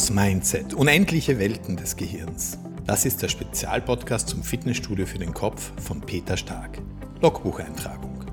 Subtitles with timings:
[0.00, 0.72] Das Mindset.
[0.72, 2.56] Unendliche Welten des Gehirns.
[2.86, 6.78] Das ist der Spezialpodcast zum Fitnessstudio für den Kopf von Peter Stark.
[7.20, 8.24] Logbucheintragung.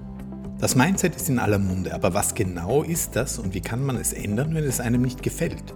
[0.59, 3.97] Das Mindset ist in aller Munde, aber was genau ist das und wie kann man
[3.97, 5.73] es ändern, wenn es einem nicht gefällt?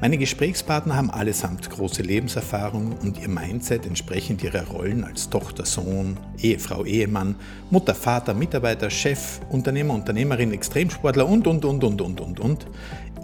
[0.00, 6.18] Meine Gesprächspartner haben allesamt große Lebenserfahrung und ihr Mindset entsprechend ihrer Rollen als Tochter, Sohn,
[6.38, 7.36] Ehefrau, Ehemann,
[7.70, 12.66] Mutter, Vater, Mitarbeiter, Chef, Unternehmer, Unternehmerin, Extremsportler und, und, und, und, und, und, und,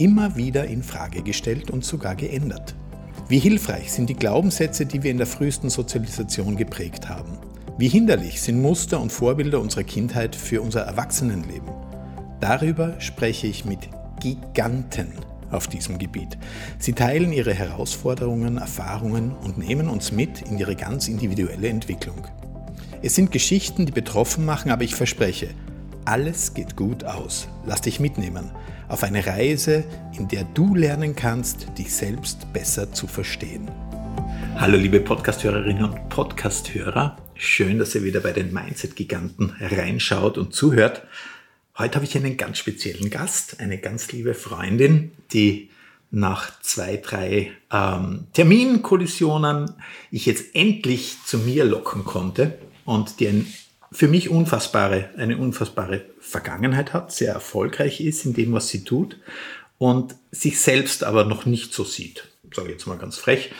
[0.00, 2.74] immer wieder in Frage gestellt und sogar geändert.
[3.28, 7.38] Wie hilfreich sind die Glaubenssätze, die wir in der frühesten Sozialisation geprägt haben?
[7.76, 11.68] Wie hinderlich sind Muster und Vorbilder unserer Kindheit für unser Erwachsenenleben?
[12.40, 15.08] Darüber spreche ich mit Giganten
[15.50, 16.38] auf diesem Gebiet.
[16.78, 22.26] Sie teilen ihre Herausforderungen, Erfahrungen und nehmen uns mit in ihre ganz individuelle Entwicklung.
[23.02, 25.48] Es sind Geschichten, die betroffen machen, aber ich verspreche,
[26.06, 27.48] alles geht gut aus.
[27.66, 28.50] Lass dich mitnehmen
[28.90, 29.84] auf eine Reise,
[30.18, 33.70] in der du lernen kannst, dich selbst besser zu verstehen.
[34.56, 41.06] Hallo liebe Podcasthörerinnen und Podcasthörer, schön, dass ihr wieder bei den Mindset-Giganten reinschaut und zuhört.
[41.78, 45.70] Heute habe ich einen ganz speziellen Gast, eine ganz liebe Freundin, die
[46.10, 49.72] nach zwei, drei ähm, Terminkollisionen
[50.10, 53.46] ich jetzt endlich zu mir locken konnte und die ein,
[53.92, 59.18] für mich unfassbare, eine unfassbare Vergangenheit hat, sehr erfolgreich ist in dem, was sie tut
[59.78, 63.52] und sich selbst aber noch nicht so sieht, sage ich jetzt mal ganz frech.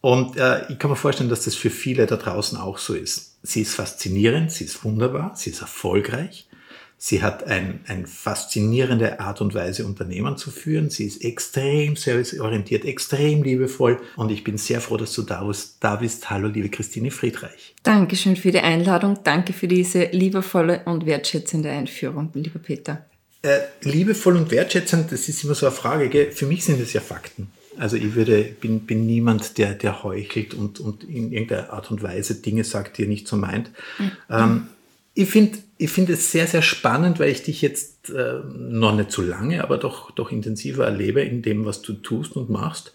[0.00, 3.38] Und äh, ich kann mir vorstellen, dass das für viele da draußen auch so ist.
[3.42, 6.48] Sie ist faszinierend, sie ist wunderbar, sie ist erfolgreich
[6.98, 10.88] Sie hat ein, eine faszinierende Art und Weise, Unternehmen zu führen.
[10.88, 14.00] Sie ist extrem serviceorientiert, extrem liebevoll.
[14.16, 15.76] Und ich bin sehr froh, dass du da bist.
[15.80, 16.30] Da bist.
[16.30, 17.74] Hallo, liebe Christine Friedreich.
[17.82, 19.18] Dankeschön für die Einladung.
[19.24, 23.04] Danke für diese liebevolle und wertschätzende Einführung, lieber Peter.
[23.42, 26.08] Äh, liebevoll und wertschätzend, das ist immer so eine Frage.
[26.08, 26.32] Gell?
[26.32, 27.48] Für mich sind es ja Fakten.
[27.76, 32.02] Also ich würde, bin, bin niemand, der, der heuchelt und, und in irgendeiner Art und
[32.02, 33.70] Weise Dinge sagt, die er nicht so meint.
[33.98, 34.12] Mhm.
[34.30, 34.66] Ähm,
[35.12, 39.10] ich finde ich finde es sehr, sehr spannend, weil ich dich jetzt äh, noch nicht
[39.10, 42.92] so lange, aber doch, doch intensiver erlebe in dem, was du tust und machst.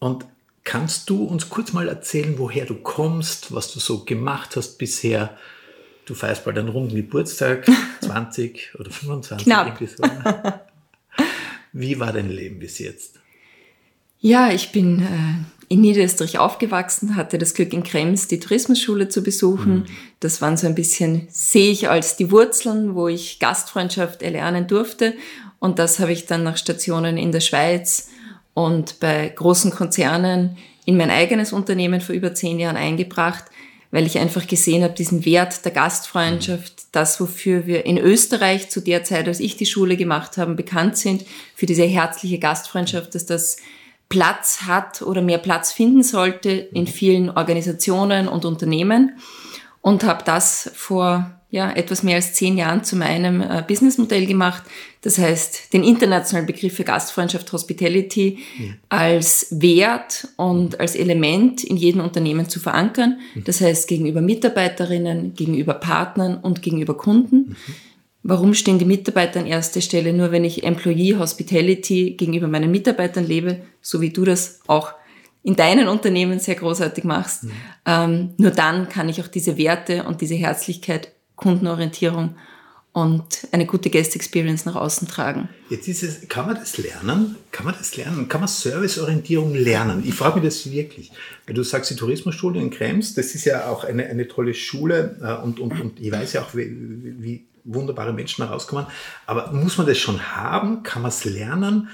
[0.00, 0.24] Und
[0.64, 5.36] kannst du uns kurz mal erzählen, woher du kommst, was du so gemacht hast bisher?
[6.06, 7.66] Du feierst bald einen runden Geburtstag,
[8.00, 9.46] 20 oder 25.
[9.46, 9.78] Knapp.
[9.78, 10.04] So.
[11.72, 13.20] Wie war dein Leben bis jetzt?
[14.20, 19.22] Ja, ich bin äh, in Niederösterreich aufgewachsen, hatte das Glück in Krems die Tourismusschule zu
[19.22, 19.74] besuchen.
[19.74, 19.86] Mhm.
[20.20, 25.14] Das waren so ein bisschen, sehe ich als die Wurzeln, wo ich Gastfreundschaft erlernen durfte.
[25.58, 28.08] Und das habe ich dann nach Stationen in der Schweiz
[28.54, 33.44] und bei großen Konzernen in mein eigenes Unternehmen vor über zehn Jahren eingebracht,
[33.90, 36.88] weil ich einfach gesehen habe, diesen Wert der Gastfreundschaft, mhm.
[36.92, 40.96] das, wofür wir in Österreich zu der Zeit, als ich die Schule gemacht habe, bekannt
[40.96, 41.24] sind,
[41.54, 43.58] für diese herzliche Gastfreundschaft, dass das
[44.08, 49.18] Platz hat oder mehr Platz finden sollte in vielen Organisationen und Unternehmen
[49.82, 54.64] und habe das vor ja, etwas mehr als zehn Jahren zu meinem äh, Businessmodell gemacht.
[55.00, 58.66] Das heißt, den internationalen Begriff für Gastfreundschaft Hospitality ja.
[58.90, 63.18] als Wert und als Element in jedem Unternehmen zu verankern.
[63.34, 63.44] Mhm.
[63.44, 67.36] Das heißt, gegenüber Mitarbeiterinnen, gegenüber Partnern und gegenüber Kunden.
[67.36, 67.56] Mhm.
[68.22, 70.12] Warum stehen die Mitarbeiter an erster Stelle?
[70.12, 74.92] Nur wenn ich Employee Hospitality gegenüber meinen Mitarbeitern lebe, so wie du das auch
[75.42, 77.52] in deinen Unternehmen sehr großartig machst, mhm.
[77.86, 82.34] ähm, nur dann kann ich auch diese Werte und diese Herzlichkeit, Kundenorientierung
[82.92, 85.48] und eine gute Guest Experience nach außen tragen.
[85.68, 87.36] Jetzt ist es, kann man das lernen?
[87.52, 88.28] Kann man das lernen?
[88.28, 90.02] Kann man Serviceorientierung lernen?
[90.04, 91.12] Ich frage mich das wirklich.
[91.46, 95.16] Weil du sagst, die Tourismusschule in Krems, das ist ja auch eine, eine tolle Schule
[95.22, 96.66] äh, und, und, und ich weiß ja auch, wie,
[97.20, 98.86] wie wunderbare Menschen herauskommen.
[99.26, 100.82] Aber muss man das schon haben?
[100.82, 101.88] Kann man es lernen?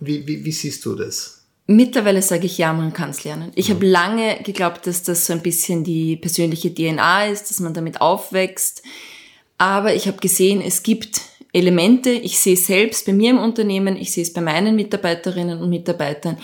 [0.00, 1.44] Wie, wie, wie siehst du das?
[1.66, 3.52] Mittlerweile sage ich ja, man kann es lernen.
[3.54, 3.74] Ich mhm.
[3.74, 8.00] habe lange geglaubt, dass das so ein bisschen die persönliche DNA ist, dass man damit
[8.00, 8.82] aufwächst.
[9.58, 11.20] Aber ich habe gesehen, es gibt
[11.52, 12.10] Elemente.
[12.10, 15.68] Ich sehe es selbst bei mir im Unternehmen, ich sehe es bei meinen Mitarbeiterinnen und
[15.68, 16.38] Mitarbeitern.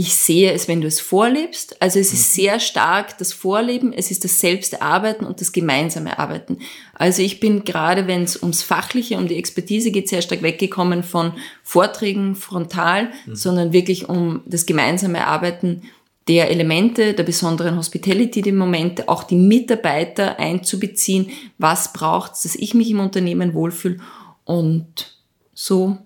[0.00, 1.76] Ich sehe es, wenn du es vorlebst.
[1.82, 2.42] Also es ist mhm.
[2.42, 6.56] sehr stark das Vorleben, es ist das Selbsterarbeiten und das gemeinsame Arbeiten.
[6.94, 11.02] Also ich bin gerade, wenn es ums Fachliche, um die Expertise geht, sehr stark weggekommen
[11.02, 13.36] von Vorträgen frontal, mhm.
[13.36, 15.82] sondern wirklich um das gemeinsame Arbeiten
[16.28, 21.28] der Elemente, der besonderen Hospitality, die Momente, auch die Mitarbeiter einzubeziehen.
[21.58, 23.98] Was braucht es, dass ich mich im Unternehmen wohlfühle
[24.46, 25.14] und
[25.52, 25.98] so.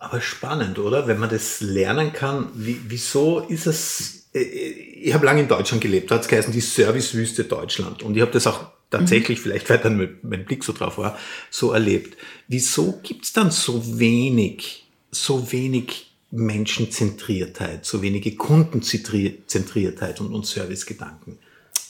[0.00, 1.06] Aber spannend, oder?
[1.06, 4.26] Wenn man das lernen kann, wie, wieso ist es.
[4.34, 8.02] Äh, ich habe lange in Deutschland gelebt, da hat es geheißen, die Servicewüste Deutschland.
[8.02, 9.42] Und ich habe das auch tatsächlich, mhm.
[9.42, 11.16] vielleicht weil dann mein Blick so drauf war,
[11.50, 12.16] so erlebt.
[12.48, 21.38] Wieso gibt es dann so wenig, so wenig Menschenzentriertheit, so wenige Kundenzentriertheit und, und Servicegedanken.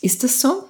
[0.00, 0.69] Ist das so?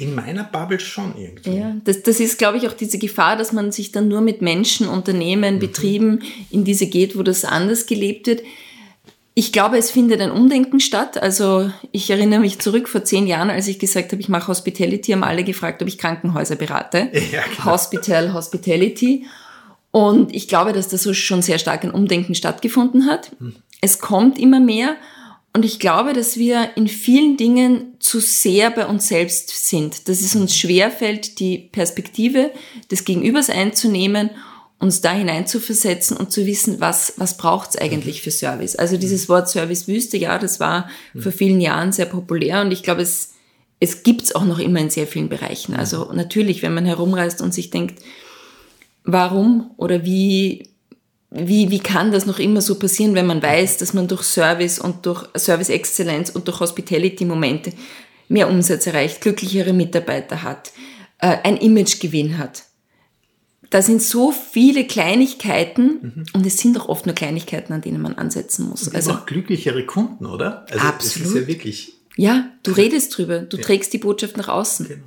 [0.00, 1.58] In meiner Bubble schon irgendwie.
[1.58, 4.40] Ja, das, das ist, glaube ich, auch diese Gefahr, dass man sich dann nur mit
[4.40, 5.58] Menschen, Unternehmen, mhm.
[5.60, 8.42] Betrieben in diese geht, wo das anders gelebt wird.
[9.34, 11.22] Ich glaube, es findet ein Umdenken statt.
[11.22, 15.12] Also ich erinnere mich zurück vor zehn Jahren, als ich gesagt habe, ich mache Hospitality,
[15.12, 17.10] haben alle gefragt, ob ich Krankenhäuser berate.
[17.32, 17.72] Ja, genau.
[17.72, 19.26] Hospital, Hospitality.
[19.92, 23.32] Und ich glaube, dass das schon sehr stark ein Umdenken stattgefunden hat.
[23.38, 23.54] Hm.
[23.80, 24.96] Es kommt immer mehr.
[25.52, 30.20] Und ich glaube, dass wir in vielen Dingen zu sehr bei uns selbst sind, dass
[30.20, 32.52] es uns schwerfällt, die Perspektive
[32.90, 34.30] des Gegenübers einzunehmen,
[34.78, 38.76] uns da hineinzuversetzen und zu wissen, was, was braucht's eigentlich für Service.
[38.76, 40.88] Also dieses Wort Servicewüste, ja, das war
[41.18, 43.34] vor vielen Jahren sehr populär und ich glaube, es,
[43.80, 45.74] es gibt's auch noch immer in sehr vielen Bereichen.
[45.74, 48.02] Also natürlich, wenn man herumreist und sich denkt,
[49.04, 50.69] warum oder wie,
[51.30, 54.78] wie, wie kann das noch immer so passieren, wenn man weiß, dass man durch Service
[54.78, 57.72] und durch Service Exzellenz und durch Hospitality-Momente
[58.28, 60.72] mehr Umsatz erreicht, glücklichere Mitarbeiter hat,
[61.18, 62.64] äh, ein Imagegewinn hat.
[63.70, 66.24] Da sind so viele Kleinigkeiten mhm.
[66.32, 68.88] und es sind auch oft nur Kleinigkeiten, an denen man ansetzen muss.
[68.88, 70.66] Und also auch glücklichere Kunden, oder?
[70.70, 71.26] Also absolut.
[71.26, 71.92] Das ist ja wirklich.
[72.16, 73.62] Ja, du redest drüber, du ja.
[73.62, 74.88] trägst die Botschaft nach außen.
[74.88, 75.04] Genau.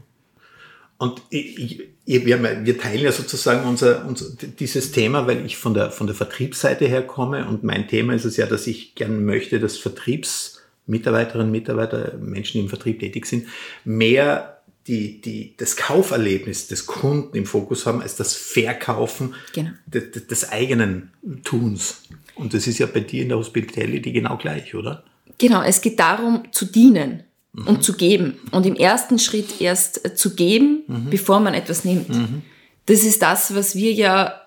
[0.98, 4.26] Und ich, ich, wir, wir, teilen ja sozusagen unser, unser,
[4.60, 8.26] dieses Thema, weil ich von der, von der Vertriebsseite her komme und mein Thema ist
[8.26, 13.48] es ja, dass ich gern möchte, dass Vertriebsmitarbeiterinnen, Mitarbeiter, Menschen, die im Vertrieb tätig sind,
[13.86, 19.72] mehr die, die, das Kauferlebnis des Kunden im Fokus haben, als das Verkaufen genau.
[19.86, 21.12] des, des eigenen
[21.46, 22.02] Tuns.
[22.36, 25.04] Und das ist ja bei dir in der Hospitality genau gleich, oder?
[25.38, 27.24] Genau, es geht darum zu dienen
[27.54, 27.68] mhm.
[27.68, 28.38] und zu geben.
[28.52, 31.10] Und im ersten Schritt erst äh, zu geben, mhm.
[31.10, 32.10] bevor man etwas nimmt.
[32.10, 32.42] Mhm.
[32.86, 34.42] Das ist das, was wir ja,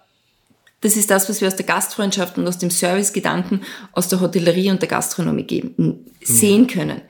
[0.81, 3.63] das ist das, was wir aus der Gastfreundschaft und aus dem Servicegedanken
[3.93, 7.01] aus der Hotellerie und der Gastronomie geben, sehen können.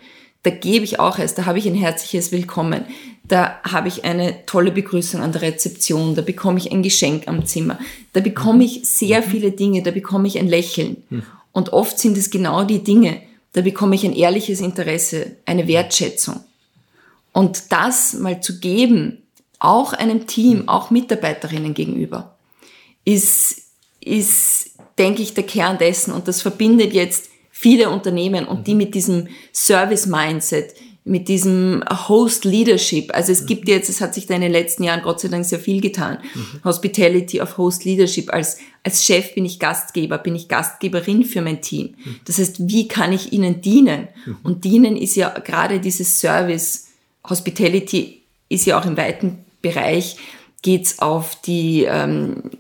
[0.45, 2.85] Da gebe ich auch erst, da habe ich ein herzliches Willkommen,
[3.27, 7.45] da habe ich eine tolle Begrüßung an der Rezeption, da bekomme ich ein Geschenk am
[7.45, 7.81] Zimmer,
[8.13, 9.25] da bekomme ich sehr mhm.
[9.25, 11.03] viele Dinge, da bekomme ich ein Lächeln.
[11.11, 11.23] Mhm.
[11.51, 13.21] Und oft sind es genau die Dinge,
[13.57, 16.41] da bekomme ich ein ehrliches Interesse, eine Wertschätzung.
[17.33, 19.23] Und das mal zu geben,
[19.59, 22.37] auch einem Team, auch Mitarbeiterinnen gegenüber,
[23.07, 23.63] ist,
[23.99, 26.13] ist, denke ich, der Kern dessen.
[26.13, 30.75] Und das verbindet jetzt viele Unternehmen und die mit diesem Service-Mindset,
[31.07, 33.15] mit diesem Host Leadership.
[33.15, 35.45] Also es gibt jetzt, es hat sich da in den letzten Jahren Gott sei Dank
[35.45, 36.19] sehr viel getan.
[36.35, 36.65] Mhm.
[36.65, 38.33] Hospitality of Host Leadership.
[38.33, 41.95] Als, als Chef bin ich Gastgeber, bin ich Gastgeberin für mein Team.
[42.05, 42.17] Mhm.
[42.25, 44.09] Das heißt, wie kann ich ihnen dienen?
[44.27, 44.37] Mhm.
[44.43, 46.89] Und dienen ist ja gerade dieses Service.
[47.29, 50.17] Hospitality ist ja auch im weiten Bereich
[50.63, 52.51] geht's auf die ähm,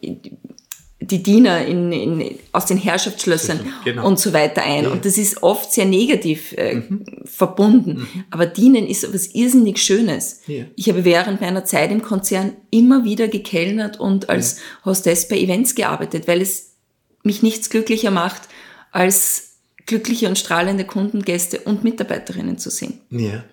[1.01, 4.07] die Diener in, in, aus den Herrschaftsschlössern genau.
[4.07, 4.85] und so weiter ein.
[4.85, 4.91] Ja.
[4.91, 7.05] Und das ist oft sehr negativ äh, mhm.
[7.25, 8.09] verbunden.
[8.13, 8.25] Mhm.
[8.31, 10.41] Aber Dienen ist etwas irrsinnig Schönes.
[10.47, 10.65] Ja.
[10.75, 14.63] Ich habe während meiner Zeit im Konzern immer wieder gekellnert und als ja.
[14.87, 16.77] Hostess bei Events gearbeitet, weil es
[17.23, 18.43] mich nichts glücklicher macht,
[18.91, 23.01] als glückliche und strahlende Kundengäste und Mitarbeiterinnen zu sehen.
[23.11, 23.45] Ja.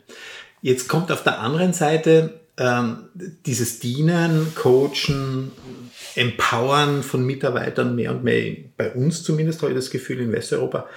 [0.62, 3.10] Jetzt kommt auf der anderen Seite ähm,
[3.46, 5.52] dieses Dienen, Coachen,
[6.16, 10.88] Empowern von Mitarbeitern mehr und mehr, bei uns zumindest habe ich das Gefühl, in Westeuropa,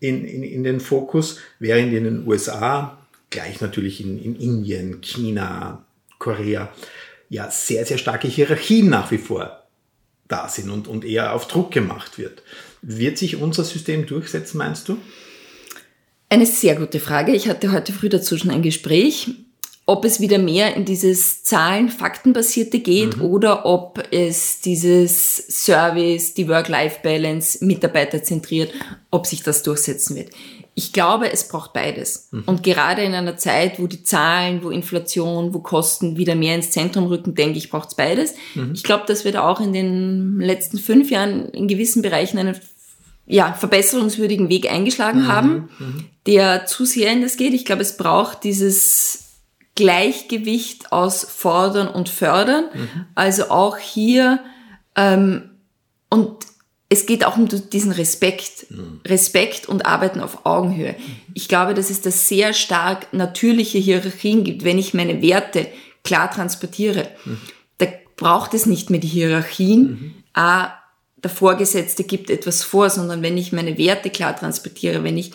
[0.00, 2.98] in, in, in den Fokus, während in den USA,
[3.30, 5.84] gleich natürlich in, in Indien, China,
[6.18, 6.72] Korea,
[7.28, 9.62] ja sehr, sehr starke Hierarchien nach wie vor
[10.28, 12.42] da sind und, und eher auf Druck gemacht wird.
[12.82, 14.98] Wird sich unser System durchsetzen, meinst du?
[16.28, 17.32] Eine sehr gute Frage.
[17.32, 19.28] Ich hatte heute früh dazu schon ein Gespräch
[19.88, 23.22] ob es wieder mehr in dieses Zahlen, Faktenbasierte geht mhm.
[23.22, 28.72] oder ob es dieses Service, die Work-Life-Balance, Mitarbeiter zentriert,
[29.12, 30.30] ob sich das durchsetzen wird.
[30.74, 32.28] Ich glaube, es braucht beides.
[32.32, 32.42] Mhm.
[32.46, 36.72] Und gerade in einer Zeit, wo die Zahlen, wo Inflation, wo Kosten wieder mehr ins
[36.72, 38.34] Zentrum rücken, denke ich, braucht es beides.
[38.56, 38.72] Mhm.
[38.74, 42.56] Ich glaube, dass wir da auch in den letzten fünf Jahren in gewissen Bereichen einen
[43.24, 45.28] ja, verbesserungswürdigen Weg eingeschlagen mhm.
[45.28, 46.04] haben, mhm.
[46.26, 47.54] der zu sehr in das geht.
[47.54, 49.25] Ich glaube, es braucht dieses
[49.76, 52.64] Gleichgewicht aus Fordern und Fördern.
[52.74, 53.06] Mhm.
[53.14, 54.40] Also auch hier,
[54.96, 55.50] ähm,
[56.10, 56.46] und
[56.88, 59.00] es geht auch um diesen Respekt, mhm.
[59.06, 60.92] Respekt und Arbeiten auf Augenhöhe.
[60.92, 61.16] Mhm.
[61.34, 65.68] Ich glaube, dass es da sehr stark natürliche Hierarchien gibt, wenn ich meine Werte
[66.04, 67.08] klar transportiere.
[67.24, 67.38] Mhm.
[67.78, 69.82] Da braucht es nicht mehr die Hierarchien.
[69.82, 70.14] Mhm.
[70.32, 70.72] A,
[71.16, 75.32] der Vorgesetzte gibt etwas vor, sondern wenn ich meine Werte klar transportiere, wenn ich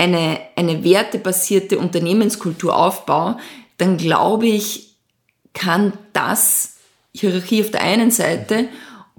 [0.00, 3.36] eine, eine wertebasierte Unternehmenskultur aufbaue,
[3.76, 4.94] dann glaube ich,
[5.52, 6.78] kann das
[7.14, 8.68] Hierarchie auf der einen Seite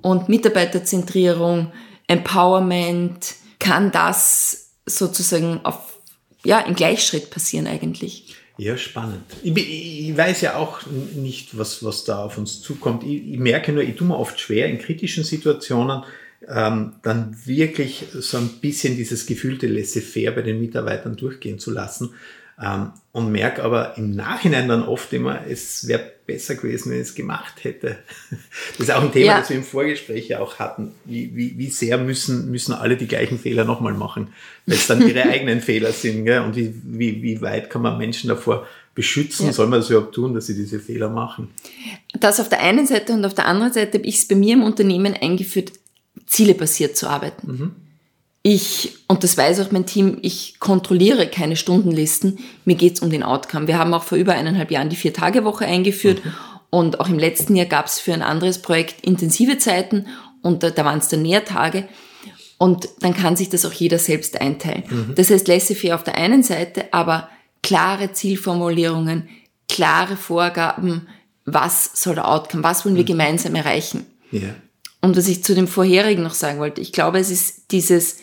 [0.01, 1.71] und Mitarbeiterzentrierung,
[2.07, 6.00] Empowerment, kann das sozusagen auf,
[6.43, 8.35] ja, im Gleichschritt passieren eigentlich.
[8.57, 9.23] Ja, spannend.
[9.43, 10.79] Ich, ich, weiß ja auch
[11.15, 13.03] nicht, was, was da auf uns zukommt.
[13.03, 16.03] Ich, ich merke nur, ich tue mir oft schwer in kritischen Situationen,
[16.48, 22.13] ähm, dann wirklich so ein bisschen dieses gefühlte Laissez-faire bei den Mitarbeitern durchgehen zu lassen.
[22.62, 27.10] Ähm, und merke aber im Nachhinein dann oft immer, es wäre besser gewesen, wenn ich
[27.10, 27.98] es gemacht hätte.
[28.77, 29.39] Das ist auch ein Thema, ja.
[29.39, 30.91] das wir im Vorgespräch ja auch hatten.
[31.05, 34.29] Wie, wie, wie sehr müssen, müssen alle die gleichen Fehler nochmal machen,
[34.65, 36.25] weil es dann ihre eigenen Fehler sind.
[36.25, 36.41] Gell?
[36.41, 39.48] Und wie, wie, wie weit kann man Menschen davor beschützen?
[39.48, 39.53] Ja.
[39.53, 41.50] Soll man das überhaupt tun, dass sie diese Fehler machen?
[42.19, 44.53] Das auf der einen Seite und auf der anderen Seite habe ich es bei mir
[44.53, 45.71] im Unternehmen eingeführt,
[46.31, 47.47] zielebasiert zu arbeiten.
[47.51, 47.75] Mhm.
[48.41, 53.21] Ich, und das weiß auch mein Team, ich kontrolliere keine Stundenlisten, mir geht's um den
[53.21, 53.67] Outcome.
[53.67, 56.33] Wir haben auch vor über eineinhalb Jahren die Vier-Tage-Woche eingeführt mhm.
[56.71, 60.07] und auch im letzten Jahr gab's für ein anderes Projekt intensive Zeiten
[60.41, 61.88] und da, da waren es dann Nährtage.
[62.57, 64.83] Und dann kann sich das auch jeder selbst einteilen.
[64.89, 65.15] Mhm.
[65.15, 67.29] Das heißt, laissez-faire auf der einen Seite, aber
[67.63, 69.29] klare Zielformulierungen,
[69.67, 71.07] klare Vorgaben,
[71.45, 73.07] was soll der Outcome, was wollen wir mhm.
[73.07, 74.05] gemeinsam erreichen.
[74.31, 74.55] Ja.
[75.01, 78.17] Und was ich zu dem vorherigen noch sagen wollte, ich glaube, es ist dieses,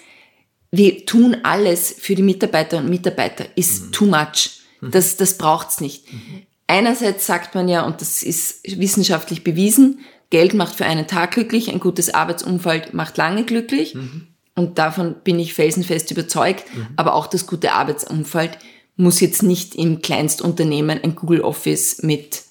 [0.71, 3.93] wir tun alles für die Mitarbeiter und Mitarbeiter, ist mhm.
[3.93, 4.61] too much.
[4.81, 4.91] Mhm.
[4.93, 6.13] Das, das braucht's nicht.
[6.13, 6.43] Mhm.
[6.67, 11.71] Einerseits sagt man ja, und das ist wissenschaftlich bewiesen, Geld macht für einen Tag glücklich,
[11.71, 13.95] ein gutes Arbeitsumfeld macht lange glücklich.
[13.95, 14.29] Mhm.
[14.55, 16.65] Und davon bin ich felsenfest überzeugt.
[16.75, 16.89] Mhm.
[16.97, 18.59] Aber auch das gute Arbeitsumfeld
[18.97, 22.43] muss jetzt nicht im Kleinstunternehmen ein Google Office mit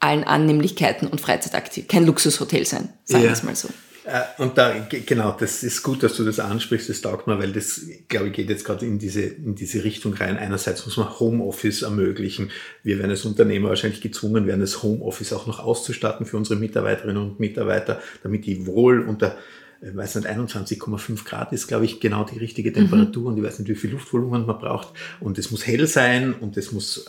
[0.00, 1.88] allen Annehmlichkeiten und Freizeitaktiv.
[1.88, 3.68] Kein Luxushotel sein, sagen wir es mal so.
[4.06, 7.52] Äh, und da, genau, das ist gut, dass du das ansprichst, das taugt mir, weil
[7.52, 10.36] das, glaube ich, geht jetzt gerade in diese, in diese Richtung rein.
[10.36, 12.50] Einerseits muss man Homeoffice ermöglichen.
[12.84, 17.20] Wir werden als Unternehmer wahrscheinlich gezwungen werden, das Homeoffice auch noch auszustatten für unsere Mitarbeiterinnen
[17.20, 19.36] und Mitarbeiter, damit die wohl unter
[19.80, 23.28] ich weiß nicht, 21,5 Grad ist, glaube ich, genau die richtige Temperatur mhm.
[23.28, 24.88] und ich weiß nicht, wie viel Luftvolumen man braucht
[25.20, 27.06] und es muss hell sein und es muss,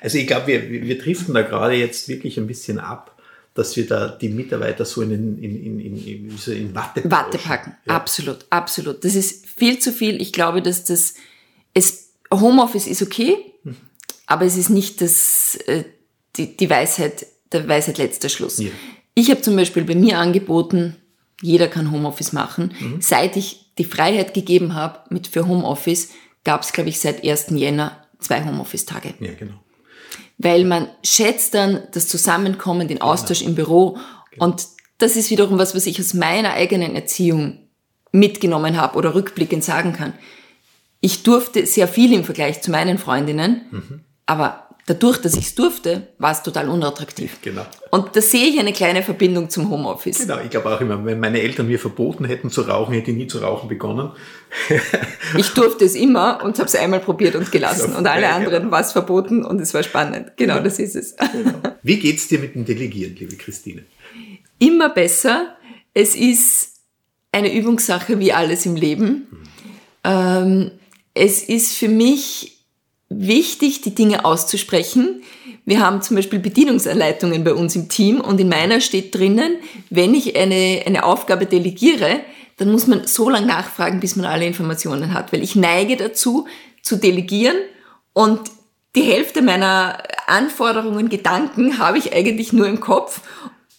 [0.00, 3.18] also ich glaube, wir, wir driften da gerade jetzt wirklich ein bisschen ab
[3.58, 7.74] dass wir da die Mitarbeiter so in, in, in, in, in, in Watte, Watte packen.
[7.86, 7.96] Ja.
[7.96, 9.04] Absolut, absolut.
[9.04, 10.22] Das ist viel zu viel.
[10.22, 11.14] Ich glaube, dass das,
[11.74, 13.74] es, Homeoffice ist okay, mhm.
[14.26, 15.82] aber es ist nicht das, äh,
[16.36, 18.58] die, die Weisheit, der Weisheit letzter Schluss.
[18.58, 18.70] Ja.
[19.14, 20.94] Ich habe zum Beispiel bei mir angeboten,
[21.42, 22.74] jeder kann Homeoffice machen.
[22.80, 23.00] Mhm.
[23.00, 26.10] Seit ich die Freiheit gegeben habe mit für Homeoffice,
[26.44, 27.46] gab es, glaube ich, seit 1.
[27.50, 29.14] Jänner zwei Homeoffice-Tage.
[29.20, 29.54] Ja, genau.
[30.38, 33.50] Weil man schätzt dann das Zusammenkommen, den Austausch genau.
[33.50, 33.98] im Büro.
[34.30, 34.46] Genau.
[34.46, 34.66] Und
[34.98, 37.58] das ist wiederum was, was ich aus meiner eigenen Erziehung
[38.12, 40.12] mitgenommen habe oder rückblickend sagen kann.
[41.00, 44.00] Ich durfte sehr viel im Vergleich zu meinen Freundinnen, mhm.
[44.26, 47.38] aber dadurch, dass ich es durfte, war es total unattraktiv.
[47.42, 47.66] Genau.
[47.90, 50.18] Und da sehe ich eine kleine Verbindung zum Homeoffice.
[50.18, 53.16] Genau, ich glaube auch immer, wenn meine Eltern mir verboten hätten zu rauchen, hätte ich
[53.16, 54.10] nie zu rauchen begonnen.
[55.36, 57.94] ich durfte es immer und habe es einmal probiert und gelassen.
[57.94, 58.72] Und alle anderen genau.
[58.72, 60.32] war es verboten und es war spannend.
[60.36, 60.64] Genau, genau.
[60.64, 61.16] das ist es.
[61.16, 61.58] Genau.
[61.82, 63.84] Wie geht's dir mit dem Delegieren, liebe Christine?
[64.58, 65.56] Immer besser.
[65.94, 66.74] Es ist
[67.32, 69.26] eine Übungssache wie alles im Leben.
[69.30, 69.38] Hm.
[70.04, 70.70] Ähm,
[71.14, 72.57] es ist für mich
[73.08, 75.22] wichtig, die Dinge auszusprechen.
[75.64, 79.56] Wir haben zum Beispiel Bedienungsanleitungen bei uns im Team und in meiner steht drinnen,
[79.90, 82.20] wenn ich eine, eine Aufgabe delegiere,
[82.58, 86.46] dann muss man so lange nachfragen, bis man alle Informationen hat, weil ich neige dazu,
[86.82, 87.56] zu delegieren
[88.12, 88.40] und
[88.94, 93.20] die Hälfte meiner Anforderungen, Gedanken habe ich eigentlich nur im Kopf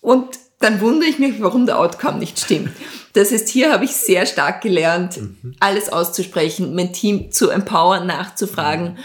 [0.02, 0.28] und
[0.60, 2.72] dann wundere ich mich, warum der Outcome nicht stimmt.
[3.14, 5.56] Das heißt, hier habe ich sehr stark gelernt, mhm.
[5.60, 8.98] alles auszusprechen, mein Team zu empowern, nachzufragen.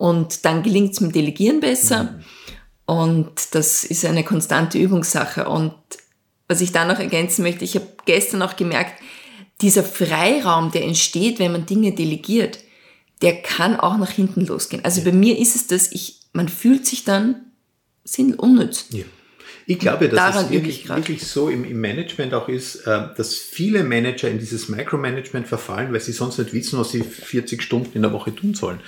[0.00, 2.04] Und dann gelingt es mit Delegieren besser.
[2.04, 2.24] Mhm.
[2.86, 5.46] Und das ist eine konstante Übungssache.
[5.46, 5.74] Und
[6.48, 8.94] was ich da noch ergänzen möchte, ich habe gestern auch gemerkt,
[9.60, 12.60] dieser Freiraum, der entsteht, wenn man Dinge delegiert,
[13.20, 14.82] der kann auch nach hinten losgehen.
[14.86, 15.10] Also ja.
[15.10, 17.52] bei mir ist es das, ich, man fühlt sich dann
[18.02, 18.86] sind unnütz.
[18.92, 19.04] Ja.
[19.66, 23.84] Ich glaube, dass es wirklich, wirklich so im, im, Management auch ist, äh, dass viele
[23.84, 28.02] Manager in dieses Micromanagement verfallen, weil sie sonst nicht wissen, was sie 40 Stunden in
[28.02, 28.80] der Woche tun sollen.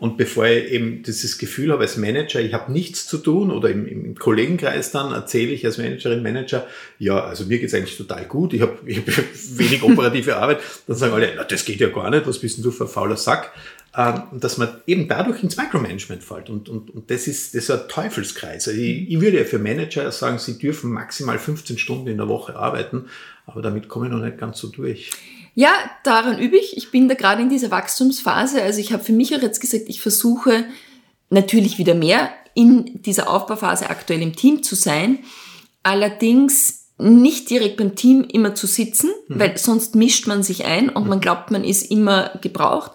[0.00, 3.68] Und bevor ich eben dieses Gefühl habe als Manager, ich habe nichts zu tun oder
[3.68, 6.66] im, im Kollegenkreis dann erzähle ich als Managerin, Manager,
[6.98, 9.24] ja, also mir geht's eigentlich total gut, ich habe hab
[9.58, 12.64] wenig operative Arbeit, dann sagen alle, na, das geht ja gar nicht, was bist denn
[12.64, 13.52] du für ein fauler Sack?
[13.94, 16.48] Ähm, dass man eben dadurch ins Micromanagement fällt.
[16.48, 18.68] Und, und, und das, ist, das ist ein Teufelskreis.
[18.68, 22.28] Also ich, ich würde ja für Manager sagen, sie dürfen maximal 15 Stunden in der
[22.28, 23.06] Woche arbeiten,
[23.46, 25.10] aber damit komme ich noch nicht ganz so durch.
[25.60, 25.74] Ja,
[26.04, 26.78] daran übe ich.
[26.78, 28.62] Ich bin da gerade in dieser Wachstumsphase.
[28.62, 30.64] Also ich habe für mich auch jetzt gesagt, ich versuche
[31.28, 35.18] natürlich wieder mehr in dieser Aufbauphase aktuell im Team zu sein.
[35.82, 39.38] Allerdings nicht direkt beim Team immer zu sitzen, mhm.
[39.38, 42.92] weil sonst mischt man sich ein und man glaubt, man ist immer gebraucht.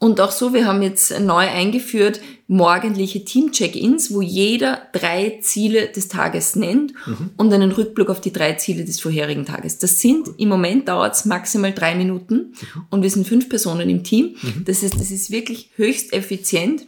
[0.00, 6.08] Und auch so, wir haben jetzt neu eingeführt morgendliche Team-Check-ins, wo jeder drei Ziele des
[6.08, 7.30] Tages nennt mhm.
[7.36, 9.78] und einen Rückblick auf die drei Ziele des vorherigen Tages.
[9.78, 12.86] Das sind, im Moment dauert es maximal drei Minuten mhm.
[12.90, 14.36] und wir sind fünf Personen im Team.
[14.40, 14.64] Mhm.
[14.64, 16.86] Das heißt, das ist wirklich höchst effizient.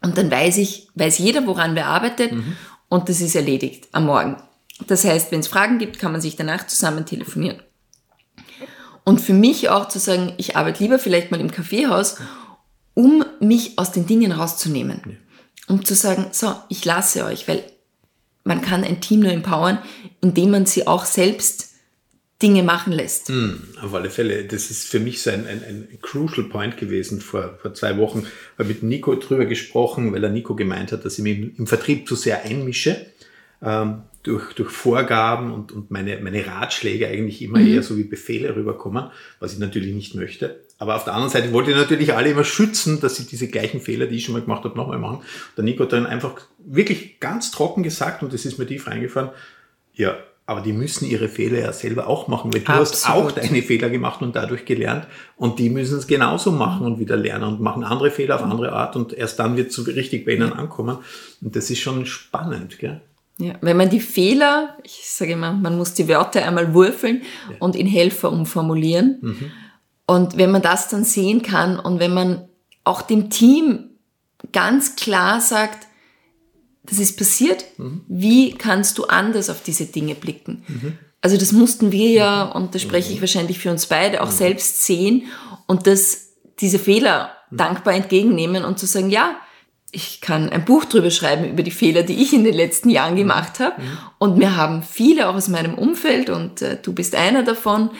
[0.00, 2.56] Und dann weiß ich, weiß jeder, woran wer arbeitet mhm.
[2.88, 4.36] und das ist erledigt am Morgen.
[4.88, 7.60] Das heißt, wenn es Fragen gibt, kann man sich danach zusammen telefonieren.
[9.04, 12.16] Und für mich auch zu sagen, ich arbeite lieber vielleicht mal im Kaffeehaus,
[12.94, 15.00] um mich aus den Dingen rauszunehmen.
[15.04, 15.12] Ja.
[15.68, 17.64] Um zu sagen, so, ich lasse euch, weil
[18.44, 19.78] man kann ein Team nur empowern,
[20.20, 21.70] indem man sie auch selbst
[22.42, 23.30] Dinge machen lässt.
[23.30, 24.44] Mm, auf alle Fälle.
[24.44, 28.26] Das ist für mich so ein, ein, ein crucial point gewesen vor, vor zwei Wochen.
[28.58, 31.66] Ich mit Nico drüber gesprochen, weil er Nico gemeint hat, dass ich mich im, im
[31.68, 33.06] Vertrieb zu sehr einmische.
[33.62, 37.66] Ähm, durch, durch Vorgaben und, und meine, meine Ratschläge eigentlich immer mhm.
[37.66, 39.10] eher so wie Befehle rüberkommen,
[39.40, 40.60] was ich natürlich nicht möchte.
[40.78, 43.80] Aber auf der anderen Seite wollte ich natürlich alle immer schützen, dass sie diese gleichen
[43.80, 45.22] Fehler, die ich schon mal gemacht habe, nochmal machen.
[45.56, 49.30] Der Nico hat dann einfach wirklich ganz trocken gesagt, und das ist mir tief reingefahren,
[49.94, 52.92] ja, aber die müssen ihre Fehler ja selber auch machen, weil du Absolut.
[52.92, 56.98] hast auch deine Fehler gemacht und dadurch gelernt und die müssen es genauso machen und
[56.98, 59.82] wieder lernen und machen andere Fehler auf andere Art und erst dann wird es so
[59.82, 60.98] richtig bei ihnen ankommen.
[61.40, 63.00] Und das ist schon spannend, gell?
[63.38, 67.56] Ja, wenn man die Fehler, ich sage immer, man muss die Wörter einmal würfeln ja.
[67.60, 69.18] und in Helfer umformulieren.
[69.20, 69.50] Mhm.
[70.06, 72.48] Und wenn man das dann sehen kann und wenn man
[72.84, 73.90] auch dem Team
[74.52, 75.86] ganz klar sagt,
[76.84, 78.02] das ist passiert, mhm.
[78.08, 80.64] wie kannst du anders auf diese Dinge blicken?
[80.68, 80.98] Mhm.
[81.20, 82.52] Also das mussten wir ja, mhm.
[82.52, 83.22] und da spreche ich mhm.
[83.22, 84.32] wahrscheinlich für uns beide, auch mhm.
[84.32, 85.24] selbst sehen
[85.66, 89.36] und das, diese Fehler dankbar entgegennehmen und zu sagen, ja,
[89.94, 93.14] ich kann ein Buch drüber schreiben über die Fehler, die ich in den letzten Jahren
[93.14, 93.80] gemacht habe.
[93.80, 93.98] Mhm.
[94.18, 97.90] Und mir haben viele auch aus meinem Umfeld, und äh, du bist einer davon,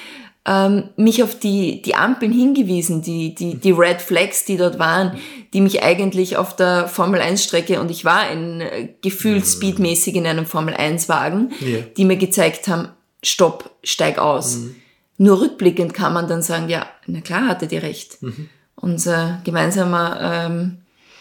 [0.46, 5.18] ähm, mich auf die, die Ampeln hingewiesen, die, die, die Red Flags, die dort waren,
[5.52, 9.48] die mich eigentlich auf der Formel 1 Strecke, und ich war in äh, gefühlt mhm.
[9.48, 11.80] speedmäßig in einem Formel 1 Wagen, ja.
[11.96, 12.88] die mir gezeigt haben,
[13.22, 14.56] stopp, steig aus.
[14.56, 14.76] Mhm.
[15.18, 18.22] Nur rückblickend kann man dann sagen, ja, na klar hatte die recht.
[18.22, 18.48] Mhm.
[18.76, 20.78] Unser gemeinsamer ähm,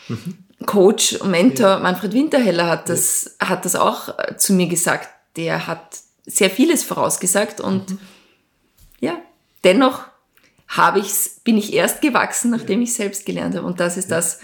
[0.08, 0.38] mhm.
[0.66, 1.80] Coach und Mentor ja.
[1.80, 3.50] Manfred Winterheller hat das, ja.
[3.50, 5.10] hat das auch äh, zu mir gesagt.
[5.36, 8.00] Der hat sehr vieles vorausgesagt und mhm.
[9.00, 9.20] ja,
[9.64, 10.04] dennoch
[10.68, 12.84] habe ich's, bin ich erst gewachsen, nachdem ja.
[12.84, 13.66] ich selbst gelernt habe.
[13.66, 14.40] Und das ist das,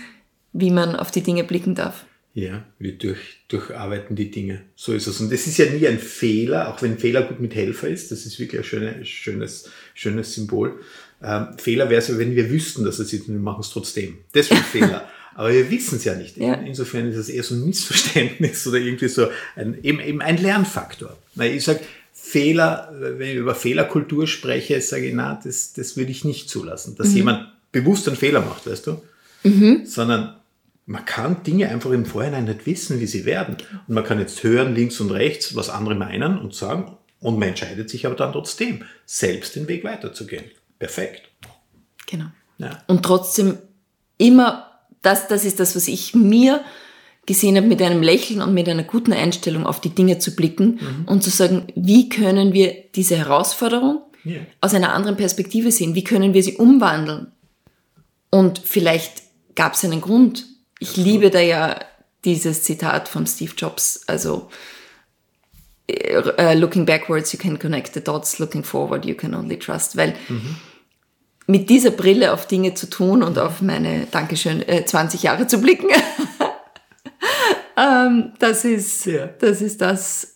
[0.53, 2.05] wie man auf die Dinge blicken darf.
[2.33, 4.61] Ja, wir durch, durcharbeiten die Dinge.
[4.75, 5.19] So ist es.
[5.19, 8.11] Und das ist ja nie ein Fehler, auch wenn Fehler gut mit Helfer ist.
[8.11, 10.79] Das ist wirklich ein schöne, schönes, schönes Symbol.
[11.23, 14.19] Ähm, Fehler wäre es wenn wir wüssten, dass es ist und wir machen es trotzdem.
[14.33, 15.09] Das wäre Fehler.
[15.37, 16.35] Aber wir wissen es ja nicht.
[16.37, 16.55] Ja.
[16.55, 21.15] Insofern ist es eher so ein Missverständnis oder irgendwie so ein, eben, eben ein Lernfaktor.
[21.35, 26.09] Weil ich sage, Fehler, wenn ich über Fehlerkultur spreche, sage ich, na, das, das würde
[26.09, 27.17] ich nicht zulassen, dass mhm.
[27.17, 29.01] jemand bewusst einen Fehler macht, weißt du?
[29.43, 29.85] Mhm.
[29.85, 30.37] Sondern
[30.87, 33.57] man kann Dinge einfach im Vorhinein nicht wissen, wie sie werden.
[33.87, 36.97] Und man kann jetzt hören, links und rechts, was andere meinen und sagen.
[37.19, 40.45] Und man entscheidet sich aber dann trotzdem, selbst den Weg weiterzugehen.
[40.79, 41.29] Perfekt.
[42.07, 42.31] Genau.
[42.57, 42.83] Ja.
[42.87, 43.59] Und trotzdem
[44.17, 44.66] immer
[45.07, 46.61] das, das ist das, was ich mir
[47.25, 50.79] gesehen habe, mit einem Lächeln und mit einer guten Einstellung auf die Dinge zu blicken
[50.81, 51.05] mhm.
[51.05, 54.41] und zu sagen, wie können wir diese Herausforderung yeah.
[54.59, 55.95] aus einer anderen Perspektive sehen?
[55.95, 57.31] Wie können wir sie umwandeln?
[58.29, 59.23] Und vielleicht
[59.55, 60.45] gab es einen Grund.
[60.79, 61.79] Ich liebe da ja
[62.25, 64.49] dieses Zitat von Steve Jobs, also
[65.89, 70.13] uh, looking backwards you can connect the dots, looking forward you can only trust, weil
[70.27, 70.57] mhm
[71.47, 75.59] mit dieser Brille auf Dinge zu tun und auf meine, Dankeschön, äh, 20 Jahre zu
[75.59, 75.89] blicken.
[77.77, 79.27] ähm, das ist, ja.
[79.39, 80.35] das ist das,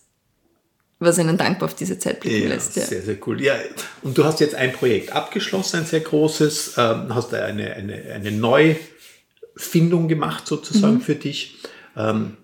[0.98, 2.76] was einen dankbar auf diese Zeit blicken ja, lässt.
[2.76, 2.84] Ja.
[2.84, 3.42] Sehr, sehr cool.
[3.42, 3.56] Ja,
[4.02, 8.32] und du hast jetzt ein Projekt abgeschlossen, ein sehr großes, ähm, hast eine, eine, eine
[8.32, 11.00] Neufindung gemacht sozusagen mhm.
[11.02, 11.58] für dich.
[11.94, 12.38] Ähm,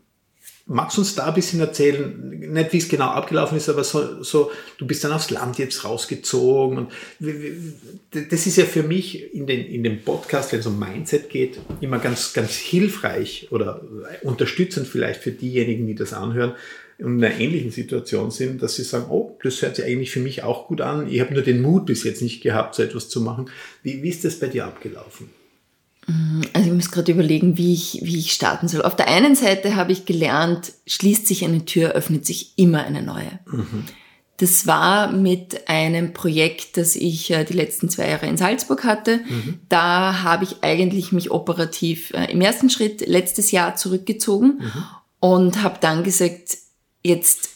[0.70, 4.22] Magst du uns da ein bisschen erzählen, nicht wie es genau abgelaufen ist, aber so,
[4.22, 6.92] so du bist dann aufs Land jetzt rausgezogen und
[8.10, 11.58] das ist ja für mich in, den, in dem Podcast, wenn es um Mindset geht,
[11.80, 13.80] immer ganz, ganz hilfreich oder
[14.22, 16.52] unterstützend vielleicht für diejenigen, die das anhören
[16.98, 20.20] und in einer ähnlichen Situation sind, dass sie sagen, oh, das hört sich eigentlich für
[20.20, 23.08] mich auch gut an, ich habe nur den Mut bis jetzt nicht gehabt, so etwas
[23.08, 23.50] zu machen.
[23.82, 25.30] Wie, wie ist das bei dir abgelaufen?
[26.54, 28.82] Also ich muss gerade überlegen, wie ich, wie ich starten soll.
[28.82, 33.02] Auf der einen Seite habe ich gelernt, schließt sich eine Tür, öffnet sich immer eine
[33.02, 33.38] neue.
[33.46, 33.84] Mhm.
[34.38, 39.18] Das war mit einem Projekt, das ich äh, die letzten zwei Jahre in Salzburg hatte.
[39.18, 39.60] Mhm.
[39.68, 44.84] Da habe ich eigentlich mich operativ äh, im ersten Schritt letztes Jahr zurückgezogen mhm.
[45.20, 46.56] und habe dann gesagt,
[47.02, 47.50] jetzt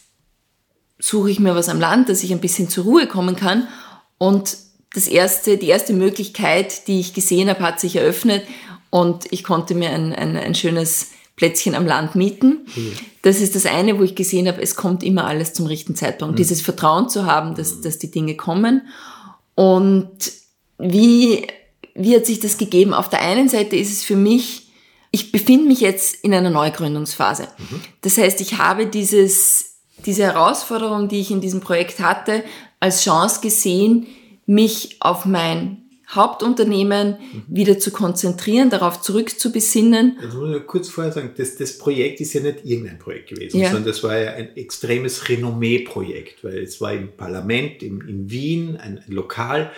[0.98, 3.68] suche ich mir was am Land, dass ich ein bisschen zur Ruhe kommen kann.
[4.18, 4.56] Und
[4.94, 8.44] das erste, die erste Möglichkeit, die ich gesehen habe, hat sich eröffnet
[8.90, 12.66] und ich konnte mir ein, ein, ein schönes Plätzchen am Land mieten.
[12.74, 12.92] Mhm.
[13.22, 16.34] Das ist das eine, wo ich gesehen habe, es kommt immer alles zum richtigen Zeitpunkt.
[16.34, 16.36] Mhm.
[16.36, 18.82] Dieses Vertrauen zu haben, dass, dass die Dinge kommen.
[19.54, 20.10] Und
[20.78, 21.46] wie,
[21.94, 22.92] wie hat sich das gegeben?
[22.92, 24.68] Auf der einen Seite ist es für mich,
[25.10, 27.44] ich befinde mich jetzt in einer Neugründungsphase.
[27.58, 27.80] Mhm.
[28.02, 32.44] Das heißt, ich habe dieses, diese Herausforderung, die ich in diesem Projekt hatte,
[32.78, 34.06] als Chance gesehen,
[34.52, 37.44] mich auf mein Hauptunternehmen mhm.
[37.48, 40.18] wieder zu konzentrieren, darauf zurückzubesinnen.
[40.20, 43.58] Jetzt muss ich kurz vorher sagen, das, das Projekt ist ja nicht irgendein Projekt gewesen,
[43.58, 43.70] ja.
[43.70, 48.76] sondern das war ja ein extremes Renommee-Projekt, weil es war im Parlament in, in Wien,
[48.76, 49.70] ein, ein Lokal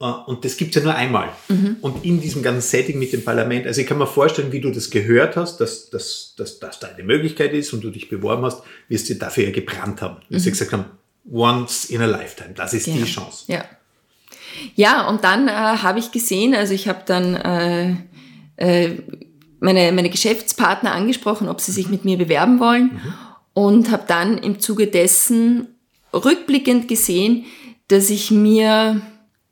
[0.00, 1.28] äh, und das gibt es ja nur einmal.
[1.48, 1.76] Mhm.
[1.82, 4.70] Und in diesem ganzen Setting mit dem Parlament, also ich kann mir vorstellen, wie du
[4.70, 8.44] das gehört hast, dass, dass, dass, dass da eine Möglichkeit ist und du dich beworben
[8.44, 10.16] hast, wirst du dafür ja gebrannt haben.
[10.28, 10.34] Mhm.
[10.34, 10.86] Wirst du gesagt haben,
[11.30, 12.98] once in a lifetime, das ist genau.
[12.98, 13.44] die Chance.
[13.48, 13.64] Ja.
[14.74, 17.96] Ja, und dann äh, habe ich gesehen, also ich habe dann äh,
[18.56, 18.98] äh,
[19.60, 23.14] meine, meine Geschäftspartner angesprochen, ob sie sich mit mir bewerben wollen mhm.
[23.54, 25.68] und habe dann im Zuge dessen
[26.12, 27.44] rückblickend gesehen,
[27.88, 29.00] dass ich mir,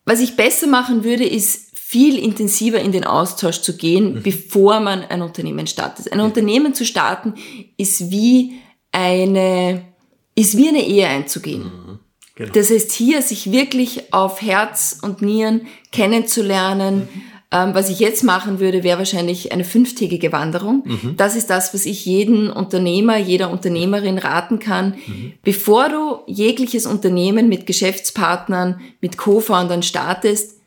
[0.04, 4.22] was ich besser machen würde, ist viel intensiver in den Austausch zu gehen, mhm.
[4.22, 6.12] bevor man ein Unternehmen startet.
[6.12, 6.24] Ein mhm.
[6.24, 7.34] Unternehmen zu starten
[7.76, 8.60] ist wie
[8.92, 9.82] eine,
[10.34, 11.99] ist wie eine Ehe einzugehen.
[12.40, 12.52] Genau.
[12.54, 17.00] Das heißt, hier sich wirklich auf Herz und Nieren kennenzulernen.
[17.00, 17.22] Mhm.
[17.52, 20.82] Ähm, was ich jetzt machen würde, wäre wahrscheinlich eine fünftägige Wanderung.
[20.86, 21.16] Mhm.
[21.18, 24.94] Das ist das, was ich jeden Unternehmer, jeder Unternehmerin raten kann.
[25.06, 25.32] Mhm.
[25.42, 30.60] Bevor du jegliches Unternehmen mit Geschäftspartnern, mit Co-Foundern startest,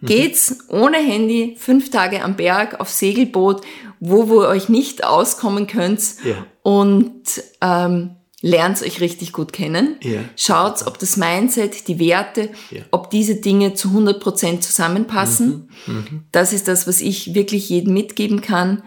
[0.00, 0.06] mhm.
[0.06, 3.60] geht's ohne Handy fünf Tage am Berg auf Segelboot,
[4.00, 6.44] wo wo ihr euch nicht auskommen könnt ja.
[6.62, 7.22] und
[7.60, 9.96] ähm, lernt euch richtig gut kennen.
[10.02, 10.20] Ja.
[10.36, 12.82] Schaut, ob das Mindset, die Werte, ja.
[12.90, 15.68] ob diese Dinge zu 100 Prozent zusammenpassen.
[15.86, 15.94] Mhm.
[15.94, 16.24] Mhm.
[16.30, 18.82] Das ist das, was ich wirklich jedem mitgeben kann.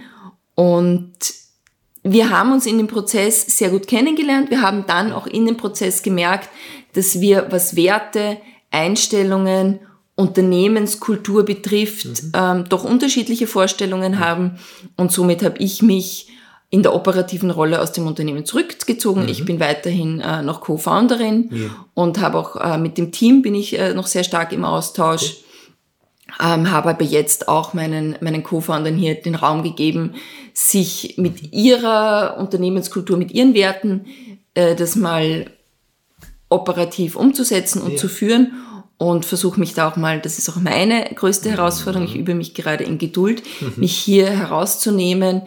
[0.55, 1.13] Und
[2.03, 4.49] wir haben uns in dem Prozess sehr gut kennengelernt.
[4.49, 6.49] Wir haben dann auch in dem Prozess gemerkt,
[6.93, 8.37] dass wir, was Werte,
[8.71, 9.79] Einstellungen,
[10.15, 12.31] Unternehmenskultur betrifft, mhm.
[12.33, 14.59] ähm, doch unterschiedliche Vorstellungen haben.
[14.95, 16.29] Und somit habe ich mich
[16.71, 19.23] in der operativen Rolle aus dem Unternehmen zurückgezogen.
[19.23, 19.29] Mhm.
[19.29, 21.69] Ich bin weiterhin äh, noch Co-Founderin ja.
[21.93, 25.23] und habe auch äh, mit dem Team bin ich äh, noch sehr stark im Austausch.
[25.23, 26.53] Okay.
[26.53, 30.15] Ähm, habe aber jetzt auch meinen, meinen Co-Foundern hier den Raum gegeben,
[30.53, 34.05] sich mit ihrer Unternehmenskultur, mit ihren Werten
[34.53, 35.47] äh, das mal
[36.47, 37.97] operativ umzusetzen und ja.
[37.97, 38.53] zu führen
[38.97, 41.55] und versuche mich da auch mal, das ist auch meine größte mhm.
[41.55, 43.73] Herausforderung, ich übe mich gerade in Geduld, mhm.
[43.77, 45.41] mich hier herauszunehmen,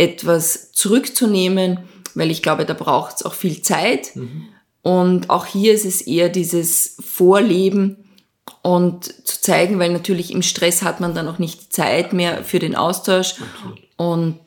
[0.00, 1.80] etwas zurückzunehmen,
[2.14, 4.16] weil ich glaube, da braucht es auch viel Zeit.
[4.16, 4.48] Mhm.
[4.82, 8.08] Und auch hier ist es eher dieses Vorleben
[8.62, 12.58] und zu zeigen, weil natürlich im Stress hat man dann auch nicht Zeit mehr für
[12.58, 13.34] den Austausch.
[13.34, 13.80] Absolut.
[13.96, 14.40] Und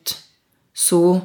[0.73, 1.21] so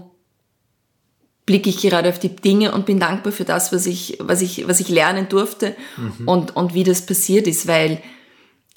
[1.46, 4.68] blicke ich gerade auf die Dinge und bin dankbar für das, was ich, was ich,
[4.68, 6.28] was ich lernen durfte mhm.
[6.28, 8.02] und, und wie das passiert ist, weil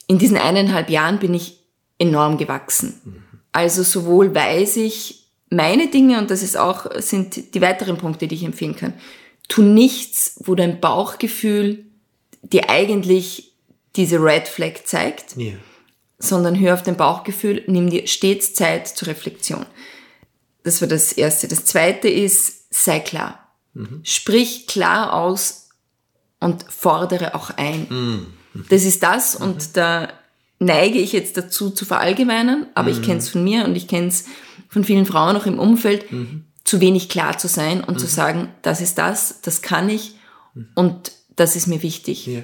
[0.07, 1.59] in diesen eineinhalb Jahren bin ich
[1.99, 3.01] enorm gewachsen.
[3.03, 3.23] Mhm.
[3.51, 5.20] Also sowohl weiß ich,
[5.51, 8.93] meine Dinge, und das ist auch, sind die weiteren Punkte, die ich empfehlen kann.
[9.47, 11.85] Tu nichts, wo dein Bauchgefühl
[12.41, 13.53] dir eigentlich
[13.95, 15.57] diese Red Flag zeigt, yeah.
[16.17, 19.65] sondern hör auf dein Bauchgefühl, nimm dir stets Zeit zur Reflexion.
[20.63, 21.49] Das war das Erste.
[21.49, 23.51] Das Zweite ist, sei klar.
[23.73, 23.99] Mhm.
[24.03, 25.69] Sprich klar aus
[26.39, 27.87] und fordere auch ein.
[27.89, 28.27] Mhm.
[28.69, 29.45] Das ist das mhm.
[29.45, 30.09] und da
[30.59, 33.03] neige ich jetzt dazu zu verallgemeinern, aber ich mhm.
[33.03, 34.25] kenne es von mir und ich kenne es
[34.71, 36.45] von vielen Frauen auch im Umfeld, mhm.
[36.63, 37.99] zu wenig klar zu sein und mhm.
[37.99, 40.15] zu sagen, das ist das, das kann ich
[40.75, 42.25] und das ist mir wichtig.
[42.25, 42.41] Ja.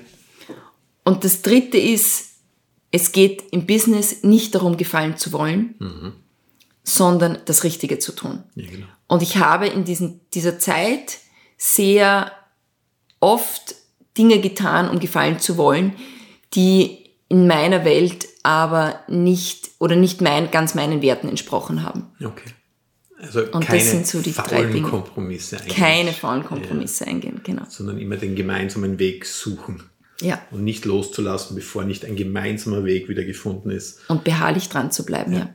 [1.06, 2.26] Und das Dritte ist,
[2.92, 6.14] es geht im Business nicht darum, gefallen zu wollen, mhm.
[6.84, 8.44] sondern das Richtige zu tun.
[8.56, 8.88] Ja, genau.
[9.08, 11.20] Und ich habe in diesen, dieser Zeit
[11.58, 12.32] sehr
[13.22, 13.76] oft
[14.18, 15.96] Dinge getan, um gefallen zu wollen,
[16.54, 22.06] die in meiner Welt aber nicht oder nicht mein, ganz meinen Werten entsprochen haben.
[22.24, 22.52] Okay.
[23.20, 24.88] Also und keine das sind so die drei Dinge.
[24.88, 25.76] Kompromisse eingehen.
[25.76, 27.12] Keine faulen Kompromisse ja.
[27.12, 27.64] eingehen, genau.
[27.68, 29.84] Sondern immer den gemeinsamen Weg suchen.
[30.22, 30.42] Ja.
[30.52, 34.00] Und nicht loszulassen, bevor nicht ein gemeinsamer Weg wieder gefunden ist.
[34.08, 35.40] Und beharrlich dran zu bleiben, ja.
[35.40, 35.50] ja.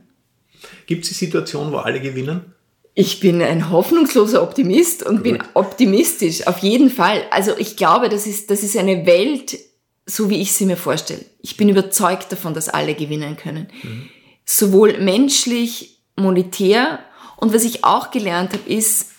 [0.85, 2.52] Gibt es die Situation, wo alle gewinnen?
[2.92, 5.22] Ich bin ein hoffnungsloser Optimist und Gut.
[5.22, 7.22] bin optimistisch, auf jeden Fall.
[7.31, 9.59] Also ich glaube, das ist, das ist eine Welt,
[10.06, 11.24] so wie ich sie mir vorstelle.
[11.40, 13.68] Ich bin überzeugt davon, dass alle gewinnen können.
[13.82, 14.08] Mhm.
[14.44, 16.98] Sowohl menschlich, monetär
[17.36, 19.10] und was ich auch gelernt habe, ist,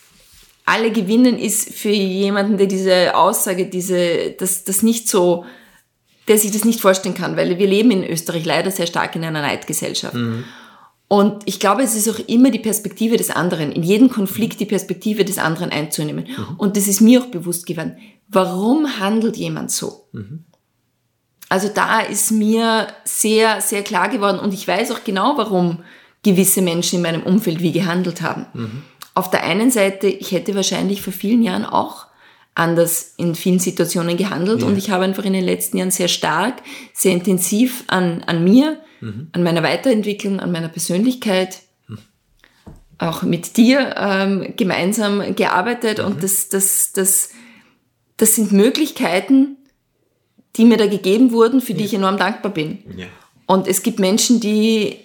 [0.65, 5.46] alle gewinnen ist für jemanden, der diese Aussage, diese, das, das nicht so,
[6.28, 9.26] der sich das nicht vorstellen kann, weil wir leben in Österreich leider sehr stark in
[9.26, 10.13] einer Neidgesellschaft.
[10.13, 10.46] Mhm.
[11.10, 14.65] Und ich glaube, es ist auch immer die Perspektive des anderen, in jedem Konflikt die
[14.65, 16.26] Perspektive des anderen einzunehmen.
[16.26, 16.56] Mhm.
[16.58, 17.98] Und das ist mir auch bewusst geworden.
[18.30, 20.08] Warum handelt jemand so?
[20.13, 20.46] Mhm.
[21.54, 25.84] Also da ist mir sehr, sehr klar geworden und ich weiß auch genau, warum
[26.24, 28.48] gewisse Menschen in meinem Umfeld wie gehandelt haben.
[28.56, 28.82] Mhm.
[29.13, 32.08] Auf der einen Seite, ich hätte wahrscheinlich vor vielen Jahren auch
[32.56, 34.68] anders in vielen Situationen gehandelt ja.
[34.68, 36.56] und ich habe einfach in den letzten Jahren sehr stark,
[36.92, 39.28] sehr intensiv an, an mir, mhm.
[39.34, 42.00] an meiner Weiterentwicklung, an meiner Persönlichkeit, mhm.
[42.98, 46.06] auch mit dir ähm, gemeinsam gearbeitet mhm.
[46.06, 47.30] und das, das, das,
[48.18, 49.58] das sind Möglichkeiten,
[50.56, 51.86] die mir da gegeben wurden, für die ja.
[51.86, 52.80] ich enorm dankbar bin.
[52.96, 53.08] Ja.
[53.46, 54.98] Und es gibt Menschen, die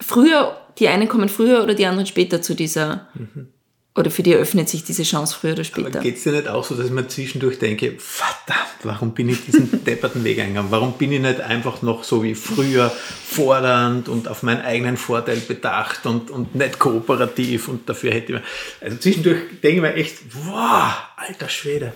[0.00, 3.48] früher, die einen kommen früher oder die anderen später zu dieser, mhm.
[3.96, 6.00] oder für die eröffnet sich diese Chance früher oder später.
[6.00, 9.44] Geht es dir nicht auch so, dass ich mir zwischendurch denke, verdammt, warum bin ich
[9.44, 10.70] diesen depperten Weg eingegangen?
[10.70, 15.38] Warum bin ich nicht einfach noch so wie früher fordernd und auf meinen eigenen Vorteil
[15.38, 18.44] bedacht und, und nicht kooperativ und dafür hätte ich mir,
[18.80, 21.92] also zwischendurch denke ich mir echt, wow, alter Schwede.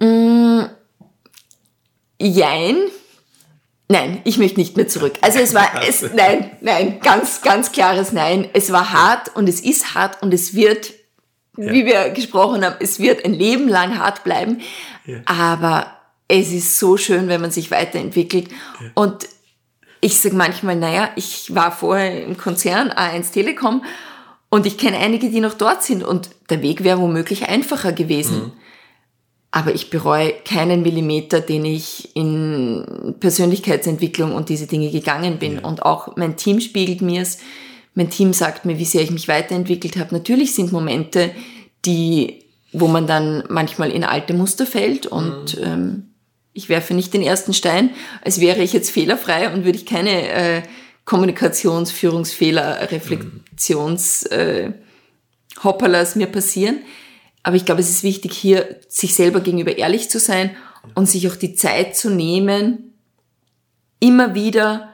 [0.00, 0.64] Mm,
[2.28, 2.76] jein.
[3.88, 5.14] Nein, ich möchte nicht mehr zurück.
[5.20, 8.48] Also es war, es, nein, nein, ganz, ganz klares Nein.
[8.52, 10.92] Es war hart und es ist hart und es wird,
[11.56, 11.72] ja.
[11.72, 14.62] wie wir gesprochen haben, es wird ein Leben lang hart bleiben.
[15.04, 15.18] Ja.
[15.26, 15.86] Aber
[16.28, 18.48] es ist so schön, wenn man sich weiterentwickelt.
[18.50, 18.90] Ja.
[18.94, 19.28] Und
[20.00, 23.84] ich sage manchmal, naja, ich war vorher im Konzern A1 Telekom
[24.48, 28.36] und ich kenne einige, die noch dort sind und der Weg wäre womöglich einfacher gewesen.
[28.36, 28.52] Mhm.
[29.54, 35.56] Aber ich bereue keinen Millimeter, den ich in Persönlichkeitsentwicklung und diese Dinge gegangen bin.
[35.56, 35.60] Ja.
[35.60, 37.38] Und auch mein Team spiegelt mir es.
[37.94, 40.14] Mein Team sagt mir, wie sehr ich mich weiterentwickelt habe.
[40.14, 41.30] Natürlich sind Momente,
[41.84, 45.64] die, wo man dann manchmal in alte Muster fällt und mhm.
[45.64, 46.02] ähm,
[46.54, 47.90] ich werfe nicht den ersten Stein,
[48.22, 50.62] als wäre ich jetzt fehlerfrei und würde ich keine äh,
[51.04, 54.72] Kommunikations-, Führungsfehler, Reflexions, äh,
[55.62, 56.78] Hopperlas mir passieren.
[57.42, 60.56] Aber ich glaube, es ist wichtig, hier sich selber gegenüber ehrlich zu sein
[60.94, 62.92] und sich auch die Zeit zu nehmen,
[64.00, 64.92] immer wieder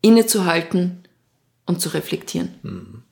[0.00, 1.04] innezuhalten
[1.66, 2.54] und zu reflektieren.
[2.62, 3.02] Mhm.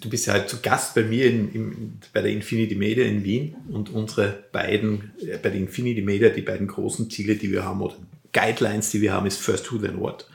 [0.00, 3.24] Du bist ja halt zu Gast bei mir in, in, bei der Infinity Media in
[3.24, 7.64] Wien und unsere beiden, äh, bei der Infinity Media, die beiden großen Ziele, die wir
[7.64, 7.96] haben oder
[8.32, 10.28] Guidelines, die wir haben, ist First Who Then What.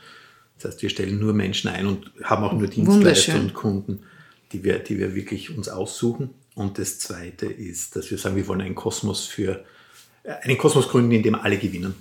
[0.56, 4.00] Das heißt, wir stellen nur Menschen ein und haben auch nur Dienstleister und Kunden,
[4.52, 6.32] die wir, die wir wirklich uns aussuchen.
[6.56, 9.64] Und das Zweite ist, dass wir sagen, wir wollen einen Kosmos für
[10.24, 11.96] äh, einen Kosmos gründen, in dem alle gewinnen.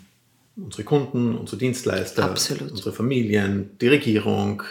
[0.57, 2.73] Unsere Kunden, unsere Dienstleister, Absolut.
[2.73, 4.65] unsere Familien, die Regierung,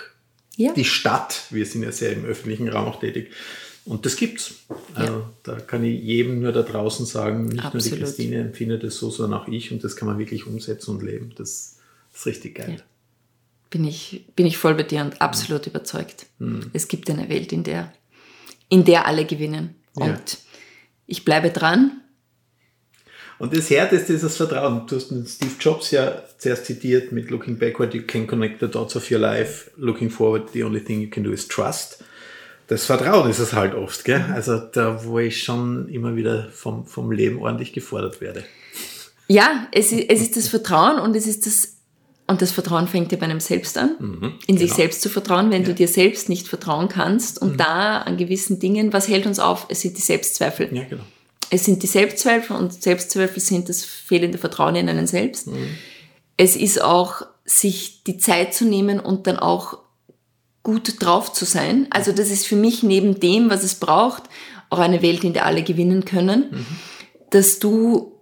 [0.57, 0.73] ja.
[0.73, 1.45] die Stadt.
[1.49, 3.31] Wir sind ja sehr im öffentlichen Raum auch tätig.
[3.85, 4.55] Und das gibt's.
[4.69, 4.75] Ja.
[4.95, 7.85] Also, da kann ich jedem nur da draußen sagen, nicht Absolut.
[7.85, 9.71] nur die Christine empfindet es so, sondern auch ich.
[9.71, 11.31] Und das kann man wirklich umsetzen und leben.
[11.37, 11.77] Das
[12.13, 12.75] ist richtig geil.
[12.79, 12.83] Ja.
[13.69, 15.71] Bin ich, bin ich voll bei dir und absolut mhm.
[15.71, 16.27] überzeugt.
[16.39, 16.71] Mhm.
[16.73, 17.91] Es gibt eine Welt, in der
[18.69, 19.75] in der alle gewinnen.
[19.93, 20.37] Und ja.
[21.07, 22.01] ich bleibe dran.
[23.39, 24.87] Und das Härteste ist das Vertrauen.
[24.87, 28.95] Du hast Steve Jobs ja zuerst zitiert mit Looking backward, you can connect the dots
[28.95, 29.69] of your life.
[29.77, 32.03] Looking forward, the only thing you can do is trust.
[32.65, 34.19] Das Vertrauen ist es halt oft, gell?
[34.19, 34.33] Mhm.
[34.33, 38.43] Also da, wo ich schon immer wieder vom, vom Leben ordentlich gefordert werde.
[39.27, 41.76] Ja, es ist, es ist das Vertrauen und es ist das
[42.27, 44.75] und das Vertrauen fängt ja bei einem selbst an, mhm, in sich genau.
[44.75, 45.69] selbst zu vertrauen, wenn ja.
[45.69, 47.41] du dir selbst nicht vertrauen kannst.
[47.41, 47.57] Und mhm.
[47.57, 49.65] da an gewissen Dingen, was hält uns auf?
[49.69, 50.75] Es sind die Selbstzweifel.
[50.75, 51.03] Ja, genau.
[51.49, 55.47] Es sind die Selbstzweifel und Selbstzweifel sind das fehlende Vertrauen in einen selbst.
[55.47, 55.69] Mhm.
[56.35, 59.79] Es ist auch, sich die Zeit zu nehmen und dann auch
[60.63, 61.87] gut drauf zu sein.
[61.91, 64.23] Also das ist für mich neben dem, was es braucht,
[64.69, 66.65] auch eine Welt, in der alle gewinnen können, mhm.
[67.29, 68.16] dass du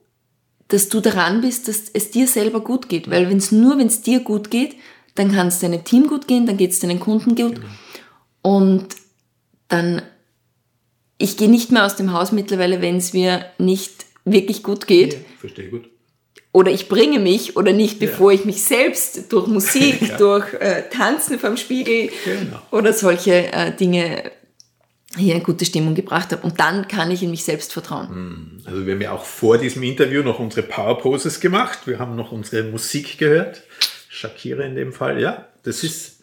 [0.67, 3.09] dass du daran bist, dass es dir selber gut geht.
[3.09, 4.75] Weil wenn es nur, wenn es dir gut geht,
[5.13, 7.55] dann kann es deinem Team gut gehen, dann geht es deinen Kunden gut.
[7.55, 7.67] Genau.
[8.41, 8.87] Und
[9.67, 10.01] dann,
[11.17, 15.13] ich gehe nicht mehr aus dem Haus mittlerweile, wenn es mir nicht wirklich gut geht.
[15.13, 15.89] Ja, verstehe gut.
[16.51, 18.39] Oder ich bringe mich oder nicht, bevor ja.
[18.39, 20.17] ich mich selbst durch Musik, ja.
[20.17, 22.61] durch äh, Tanzen vom Spiegel genau.
[22.71, 24.31] oder solche äh, Dinge
[25.15, 26.41] hier eine gute Stimmung gebracht habe.
[26.41, 28.09] Und dann kann ich in mich selbst vertrauen.
[28.09, 28.61] Hm.
[28.65, 31.79] Also wir haben ja auch vor diesem Interview noch unsere Power Poses gemacht.
[31.85, 33.63] Wir haben noch unsere Musik gehört.
[34.09, 35.21] Shakira in dem Fall.
[35.21, 36.15] Ja, das ist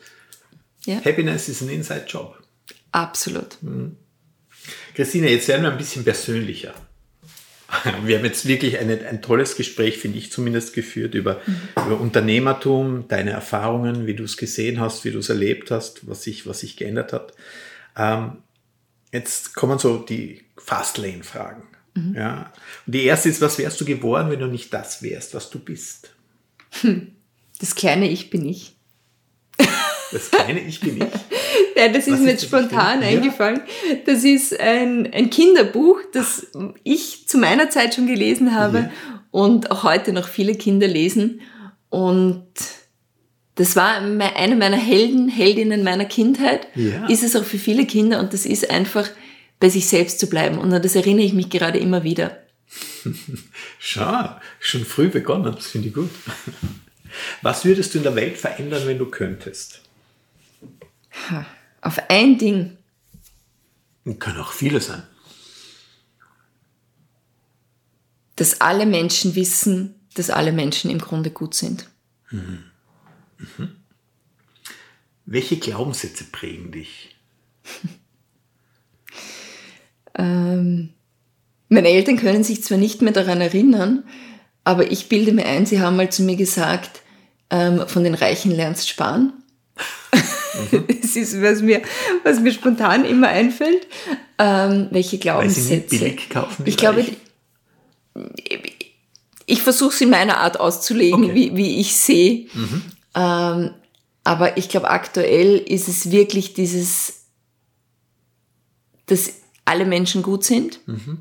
[0.84, 0.96] ja.
[1.04, 2.38] Happiness is an Inside Job.
[2.90, 3.58] Absolut.
[3.60, 3.96] Hm.
[4.94, 6.74] Christine, jetzt werden wir ein bisschen persönlicher.
[8.04, 11.86] Wir haben jetzt wirklich eine, ein tolles Gespräch, finde ich zumindest, geführt über, mhm.
[11.86, 16.22] über Unternehmertum, deine Erfahrungen, wie du es gesehen hast, wie du es erlebt hast, was
[16.22, 17.32] sich, was sich geändert hat.
[17.96, 18.38] Ähm,
[19.12, 21.64] Jetzt kommen so die Fastlane-Fragen.
[21.94, 22.14] Mhm.
[22.16, 22.52] Ja.
[22.86, 25.58] Und die erste ist, was wärst du geworden, wenn du nicht das wärst, was du
[25.58, 26.10] bist?
[27.60, 28.74] Das kleine Ich bin ich.
[30.10, 31.02] Das kleine Ich bin ich?
[31.76, 33.60] ja, das ist was mir jetzt spontan eingefallen.
[34.04, 36.48] Das ist ein, ein Kinderbuch, das
[36.82, 38.90] ich zu meiner Zeit schon gelesen habe ja.
[39.30, 41.40] und auch heute noch viele Kinder lesen.
[41.88, 42.48] Und
[43.54, 46.66] das war eine meiner Helden, Heldinnen meiner Kindheit.
[46.74, 47.06] Ja.
[47.06, 49.08] Ist es auch für viele Kinder und das ist einfach
[49.60, 50.58] bei sich selbst zu bleiben.
[50.58, 52.38] Und an das erinnere ich mich gerade immer wieder.
[53.78, 56.10] Schau, schon früh begonnen, das finde ich gut.
[57.42, 59.82] Was würdest du in der Welt verändern, wenn du könntest?
[61.82, 62.78] Auf ein Ding.
[64.18, 65.02] Können auch viele sein.
[68.36, 71.88] Dass alle Menschen wissen, dass alle Menschen im Grunde gut sind.
[72.30, 72.64] Mhm.
[73.42, 73.76] Mhm.
[75.26, 77.16] Welche Glaubenssätze prägen dich?
[80.14, 80.90] Ähm,
[81.70, 84.04] meine Eltern können sich zwar nicht mehr daran erinnern,
[84.62, 87.00] aber ich bilde mir ein, sie haben mal zu mir gesagt,
[87.48, 89.32] ähm, von den Reichen lernst sparen.
[90.70, 90.84] Mhm.
[91.00, 91.80] das ist, was mir,
[92.24, 93.86] was mir spontan immer einfällt.
[94.38, 95.88] Ähm, welche Glaubenssätze?
[95.88, 97.16] Sie billig kaufen, ich glaube, ich,
[99.46, 101.34] ich versuche es in meiner Art auszulegen, okay.
[101.34, 102.48] wie, wie ich sehe.
[102.52, 102.82] Mhm.
[103.14, 103.74] Ähm,
[104.24, 107.26] aber ich glaube, aktuell ist es wirklich dieses,
[109.06, 110.80] dass alle Menschen gut sind.
[110.86, 111.18] Mhm.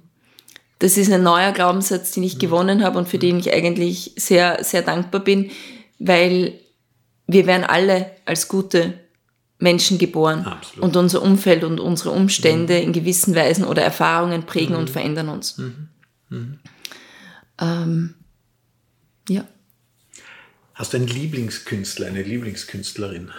[0.80, 2.40] Das ist ein neuer Glaubenssatz, den ich mhm.
[2.40, 5.52] gewonnen habe und für den ich eigentlich sehr, sehr dankbar bin,
[6.00, 6.60] weil
[7.28, 8.94] wir werden alle als gute
[9.60, 10.84] Menschen geboren Absolut.
[10.84, 12.84] und unser Umfeld und unsere Umstände mhm.
[12.84, 14.94] in gewissen Weisen oder Erfahrungen prägen und mhm.
[14.94, 15.58] verändern uns.
[15.58, 15.88] Mhm.
[16.30, 16.60] Mhm.
[17.60, 18.16] Ähm,
[19.30, 19.46] ja.
[20.82, 23.30] Hast du einen Lieblingskünstler, eine Lieblingskünstlerin?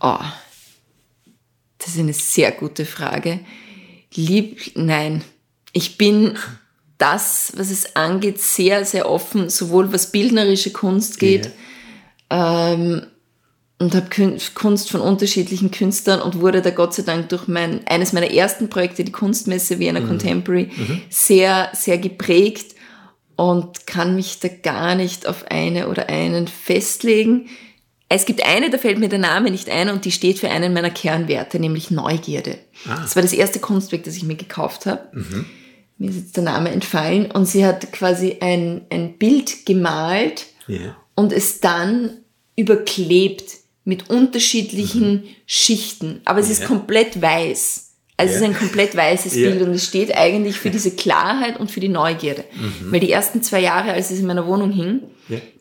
[0.00, 0.18] Oh,
[1.78, 3.38] das ist eine sehr gute Frage.
[4.12, 5.22] Lieb, nein.
[5.72, 6.36] Ich bin
[6.98, 11.52] das, was es angeht, sehr, sehr offen, sowohl was bildnerische Kunst geht,
[12.32, 12.72] yeah.
[12.72, 13.06] ähm,
[13.78, 18.12] und habe Kunst von unterschiedlichen Künstlern und wurde da Gott sei Dank durch mein, eines
[18.12, 20.08] meiner ersten Projekte, die Kunstmesse Vienna mhm.
[20.08, 21.02] Contemporary, mhm.
[21.08, 22.73] sehr, sehr geprägt
[23.36, 27.48] und kann mich da gar nicht auf eine oder einen festlegen.
[28.08, 30.72] Es gibt eine, da fällt mir der Name nicht ein und die steht für einen
[30.72, 32.58] meiner Kernwerte, nämlich Neugierde.
[32.86, 33.00] Ah.
[33.02, 35.08] Das war das erste Kunstwerk, das ich mir gekauft habe.
[35.12, 35.46] Mhm.
[35.98, 40.96] Mir ist jetzt der Name entfallen und sie hat quasi ein, ein Bild gemalt yeah.
[41.14, 42.10] und es dann
[42.56, 43.44] überklebt
[43.84, 45.24] mit unterschiedlichen mhm.
[45.46, 46.20] Schichten.
[46.24, 46.58] Aber es yeah.
[46.58, 47.83] ist komplett weiß.
[48.16, 48.42] Also yeah.
[48.42, 51.80] es ist ein komplett weißes Bild und es steht eigentlich für diese Klarheit und für
[51.80, 52.44] die Neugierde.
[52.54, 52.92] Mhm.
[52.92, 55.02] Weil die ersten zwei Jahre, als es in meiner Wohnung hing,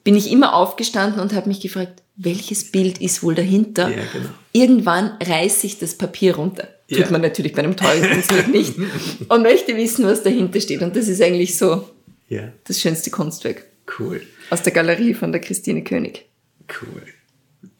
[0.03, 3.89] bin ich immer aufgestanden und habe mich gefragt, welches Bild ist wohl dahinter?
[3.89, 4.29] Ja, genau.
[4.51, 6.67] Irgendwann reißt sich das Papier runter.
[6.87, 6.97] Ja.
[6.97, 8.75] Tut man natürlich bei einem teuren Kunstwerk nicht.
[9.29, 10.81] Und möchte wissen, was dahinter steht.
[10.81, 11.89] Und das ist eigentlich so
[12.29, 12.51] ja.
[12.65, 13.65] das schönste Kunstwerk.
[13.97, 14.21] Cool.
[14.49, 16.25] Aus der Galerie von der Christine König.
[16.69, 17.03] Cool.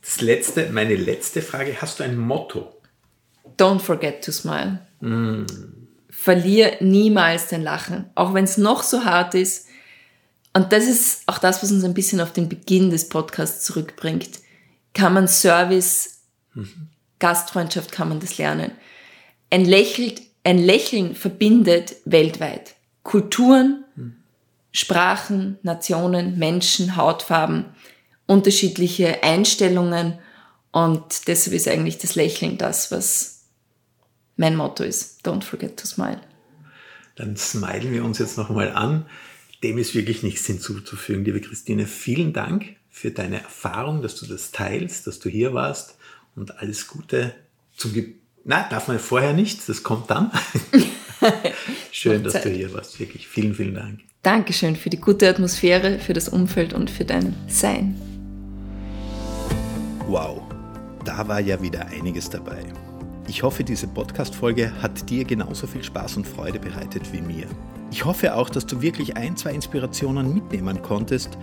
[0.02, 1.82] Das letzte, meine letzte Frage.
[1.82, 2.74] Hast du ein Motto?
[3.58, 4.80] Don't forget to smile.
[5.02, 5.46] Mm.
[6.10, 8.06] Verlier niemals dein Lachen.
[8.16, 9.68] Auch wenn es noch so hart ist,
[10.54, 14.40] und das ist auch das, was uns ein bisschen auf den Beginn des Podcasts zurückbringt.
[14.94, 16.22] Kann man Service,
[16.54, 16.90] mhm.
[17.18, 18.72] Gastfreundschaft, kann man das lernen.
[19.50, 22.76] Ein, Lächelt, ein Lächeln verbindet weltweit.
[23.02, 24.16] Kulturen, mhm.
[24.72, 27.66] Sprachen, Nationen, Menschen, Hautfarben,
[28.28, 30.20] unterschiedliche Einstellungen.
[30.72, 33.33] Und deshalb ist eigentlich das Lächeln das, was
[34.38, 35.26] mein Motto ist.
[35.26, 36.22] Don't forget to smile.
[37.16, 39.06] Dann smilen wir uns jetzt nochmal an
[39.64, 41.24] dem ist wirklich nichts hinzuzufügen.
[41.24, 45.98] Liebe Christine, vielen Dank für deine Erfahrung, dass du das teilst, dass du hier warst
[46.36, 47.34] und alles Gute
[47.76, 50.32] zum Ge Na, darf man vorher nicht, das kommt dann.
[51.92, 53.28] Schön, dass du hier warst, wirklich.
[53.28, 54.02] Vielen, vielen Dank.
[54.22, 57.96] Dankeschön für die gute Atmosphäre, für das Umfeld und für dein Sein.
[60.08, 60.44] Wow,
[61.06, 62.66] da war ja wieder einiges dabei.
[63.26, 67.48] Ich hoffe, diese Podcast-Folge hat dir genauso viel Spaß und Freude bereitet wie mir.
[67.90, 71.38] Ich hoffe auch, dass du wirklich ein, zwei Inspirationen mitnehmen konntest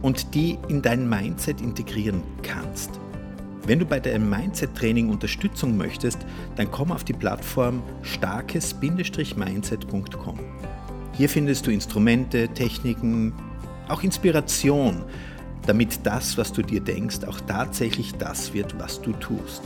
[0.00, 2.98] und die in dein Mindset integrieren kannst.
[3.66, 6.20] Wenn du bei deinem Mindset-Training Unterstützung möchtest,
[6.56, 10.38] dann komm auf die Plattform starkes-mindset.com.
[11.12, 13.34] Hier findest du Instrumente, Techniken,
[13.88, 15.04] auch Inspiration,
[15.66, 19.64] damit das, was du dir denkst, auch tatsächlich das wird, was du tust